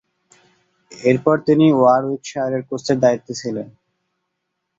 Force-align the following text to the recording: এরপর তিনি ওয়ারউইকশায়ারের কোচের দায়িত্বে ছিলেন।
এরপর 0.91 1.35
তিনি 1.47 1.65
ওয়ারউইকশায়ারের 1.73 2.63
কোচের 2.69 2.97
দায়িত্বে 3.03 3.33
ছিলেন। 3.41 3.67